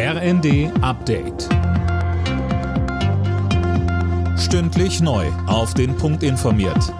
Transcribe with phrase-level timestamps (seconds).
[0.00, 1.48] RND Update.
[4.38, 5.26] Stündlich neu.
[5.48, 6.94] Auf den Punkt informiert.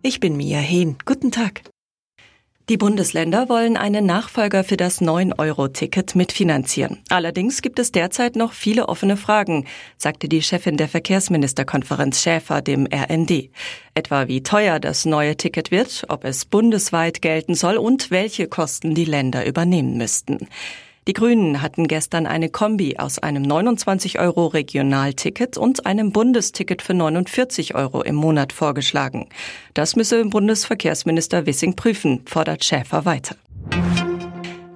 [0.00, 0.96] Ich bin Mia Hehn.
[1.04, 1.60] Guten Tag.
[2.70, 7.00] Die Bundesländer wollen einen Nachfolger für das 9-Euro-Ticket mitfinanzieren.
[7.10, 9.66] Allerdings gibt es derzeit noch viele offene Fragen,
[9.98, 13.50] sagte die Chefin der Verkehrsministerkonferenz Schäfer dem RND.
[13.92, 18.94] Etwa wie teuer das neue Ticket wird, ob es bundesweit gelten soll und welche Kosten
[18.94, 20.48] die Länder übernehmen müssten.
[21.10, 26.94] Die Grünen hatten gestern eine Kombi aus einem 29 Euro Regionalticket und einem Bundesticket für
[26.94, 29.28] 49 Euro im Monat vorgeschlagen.
[29.74, 33.34] Das müsse Bundesverkehrsminister Wissing prüfen, fordert Schäfer weiter.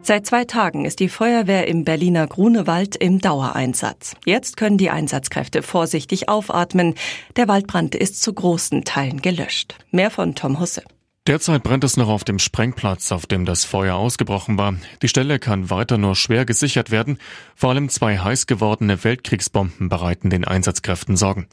[0.03, 4.17] Seit zwei Tagen ist die Feuerwehr im Berliner Grunewald im Dauereinsatz.
[4.25, 6.97] Jetzt können die Einsatzkräfte vorsichtig aufatmen.
[7.37, 9.77] Der Waldbrand ist zu großen Teilen gelöscht.
[9.93, 10.83] Mehr von Tom Husse.
[11.27, 14.75] Derzeit brennt es noch auf dem Sprengplatz, auf dem das Feuer ausgebrochen war.
[15.01, 17.17] Die Stelle kann weiter nur schwer gesichert werden.
[17.55, 21.47] Vor allem zwei heiß gewordene Weltkriegsbomben bereiten den Einsatzkräften Sorgen.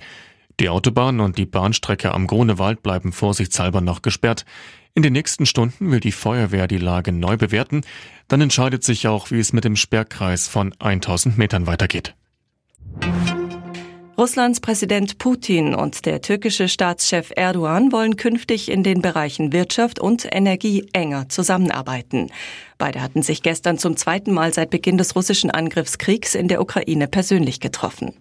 [0.59, 4.46] Die Autobahn und die Bahnstrecke am Grunewald bleiben vorsichtshalber noch gesperrt.
[4.94, 7.81] In den nächsten Stunden will die Feuerwehr die Lage neu bewerten.
[8.28, 12.14] Dann entscheidet sich auch, wie es mit dem Sperrkreis von 1000 Metern weitergeht.
[14.22, 20.28] Russlands Präsident Putin und der türkische Staatschef Erdogan wollen künftig in den Bereichen Wirtschaft und
[20.32, 22.30] Energie enger zusammenarbeiten.
[22.78, 27.08] Beide hatten sich gestern zum zweiten Mal seit Beginn des russischen Angriffskriegs in der Ukraine
[27.08, 28.14] persönlich getroffen.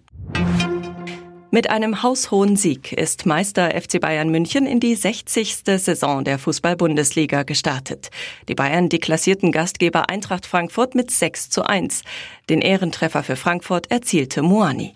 [1.51, 5.57] Mit einem haushohen Sieg ist Meister FC Bayern München in die 60.
[5.77, 8.09] Saison der Fußball-Bundesliga gestartet.
[8.49, 12.01] Die Bayern deklassierten Gastgeber Eintracht Frankfurt mit 6 zu 1.
[12.49, 14.95] Den Ehrentreffer für Frankfurt erzielte Moani.